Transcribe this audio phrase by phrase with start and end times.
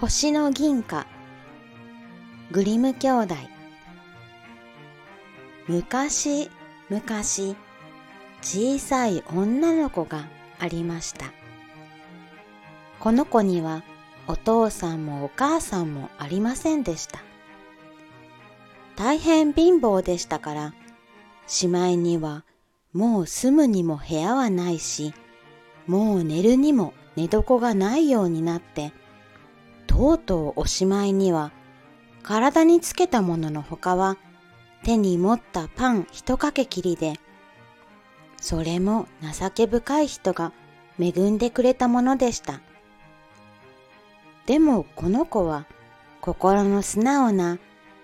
[0.00, 1.06] 星の銀貨
[2.52, 3.34] グリム兄弟。
[5.68, 6.50] 昔
[6.88, 7.54] 昔
[8.40, 10.26] 小さい女の子が
[10.58, 11.26] ありました。
[12.98, 13.82] この子には
[14.26, 17.20] お父さんもお母さんもありませんでした。
[18.96, 20.74] 大変貧乏でしたから
[21.46, 22.46] しまいには
[22.94, 25.12] もう住むにも部屋はないし
[25.86, 28.94] もう寝るにも寝床がないようになって
[29.90, 31.50] とうとうおしまいには
[32.22, 34.18] 体につけたもののほかは
[34.84, 37.14] 手に持ったパン一かけきりで
[38.40, 40.52] それも情け深い人が
[41.00, 42.60] 恵んでくれたものでした。
[44.46, 45.66] でもこの子は
[46.20, 47.58] 心の素直な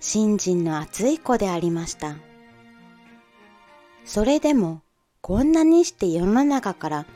[0.00, 2.16] 信心の熱い子でありました。
[4.04, 4.82] それでも
[5.20, 7.06] こんなにして世の中から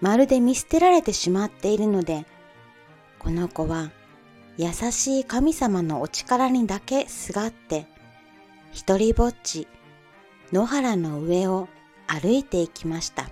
[0.00, 2.24] まるで見捨てられてしまっているので
[3.18, 3.90] この子は
[4.58, 7.86] 優しい神様のお力にだけすがって
[8.72, 9.66] 一りぼっち
[10.52, 11.68] 野原の上を
[12.06, 13.30] 歩いていきました。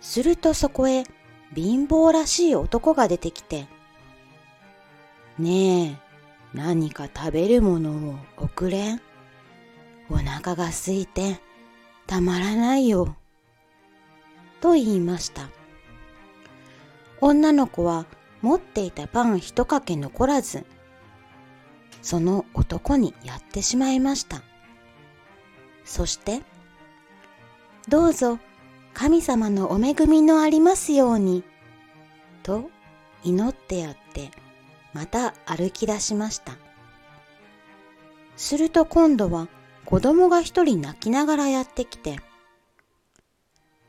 [0.00, 1.04] するとそこへ
[1.54, 3.66] 貧乏らしい男が出てきて
[5.38, 6.08] ねえ
[6.54, 9.00] 何か食べるものを送れん？
[10.08, 11.40] お腹が空いて
[12.06, 13.16] たまらないよ。
[14.62, 15.50] と言いました。
[17.20, 18.06] 女の子は
[18.42, 20.64] 持っていたパン一かけ残らず、
[22.02, 24.42] その男にやってしまいました。
[25.84, 26.42] そして、
[27.88, 28.38] どうぞ
[28.94, 31.44] 神様のお恵みのありますように、
[32.42, 32.70] と
[33.24, 34.30] 祈ってやって、
[34.92, 36.56] また歩き出しました。
[38.36, 39.48] すると今度は
[39.84, 42.20] 子供が一人泣きながらやってきて、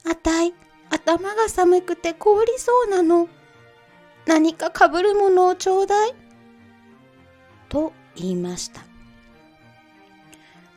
[0.10, 0.54] あたい、
[0.90, 3.28] 頭が寒くて凍りそうなの。
[4.26, 6.14] 何かかぶるものをちょうだい。
[7.70, 8.82] と言いました。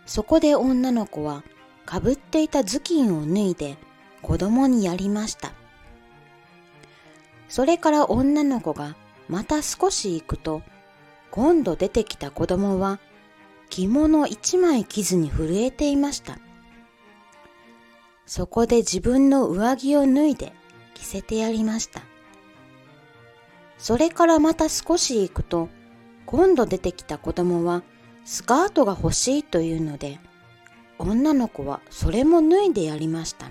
[0.06, 1.42] そこで女の子は
[1.86, 3.76] かぶっていた頭巾を脱いで
[4.20, 5.52] 子供にやりました。
[7.48, 8.96] それから女の子が
[9.28, 10.62] また少し行くと、
[11.30, 12.98] 今度出てきた子供は
[13.70, 16.38] 着物一枚着ずに震えていました。
[18.26, 20.52] そこで自分の上着を脱いで
[20.94, 22.02] 着せてやりました。
[23.82, 25.68] それからまた少し行くと、
[26.24, 27.82] 今度出てきた子供は
[28.24, 30.20] スカートが欲しいというので、
[31.00, 33.50] 女の子はそれも脱いでやりました。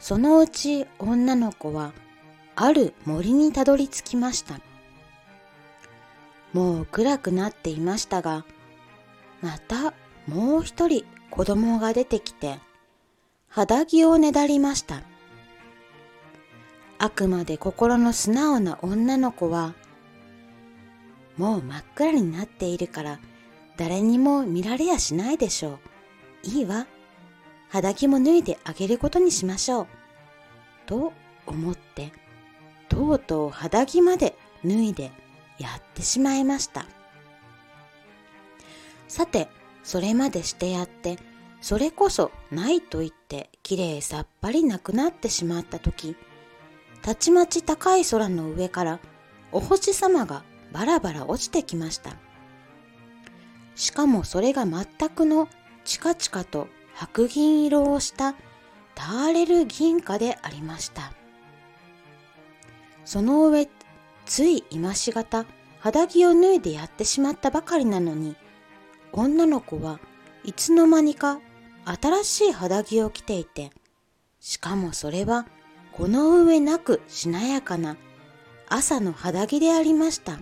[0.00, 1.92] そのうち女の子は
[2.56, 4.58] ある森にたどり着きました。
[6.52, 8.44] もう暗くなっていましたが、
[9.40, 9.94] また
[10.26, 12.58] もう一人子供が出てきて、
[13.46, 15.02] 肌着をねだりました。
[17.02, 19.74] あくまで心の素直な女の子は、
[21.36, 23.18] もう真っ暗になっているから
[23.76, 25.80] 誰にも見られやしないでしょ
[26.44, 26.48] う。
[26.48, 26.86] いいわ。
[27.70, 29.86] 肌着も脱いであげることにしましょう。
[30.86, 31.12] と
[31.44, 32.12] 思って、
[32.88, 35.10] とうとう肌着まで脱いで
[35.58, 36.86] やってしまいました。
[39.08, 39.48] さて、
[39.82, 41.18] それまでしてやって、
[41.60, 46.14] それこそないと言ってきれいさっぱりなくなってしまった時、
[47.02, 49.00] たちまち高い空の上から
[49.50, 52.16] お星様がバラバラ落ちてきました。
[53.74, 55.48] しかもそれが全くの
[55.84, 58.34] チカチカと白銀色をした
[58.94, 61.12] ターレル銀貨でありました。
[63.04, 63.68] その上、
[64.24, 65.44] つい今しがた
[65.80, 68.36] 肌着を脱いでやってしまったばかりなのに、
[69.12, 69.98] 女の子は
[70.44, 71.40] いつの間にか
[71.84, 73.72] 新しい肌着を着ていて、
[74.38, 75.46] しかもそれは
[75.92, 77.96] この上なくしなやかな
[78.68, 80.40] 朝の肌着でありました。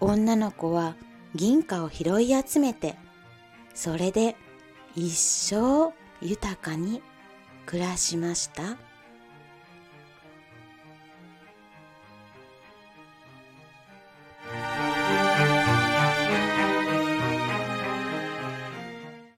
[0.00, 0.96] 女の子は
[1.34, 2.96] 銀貨を拾い集めて、
[3.74, 4.36] それで
[4.94, 7.02] 一生豊かに
[7.66, 8.76] 暮らしました。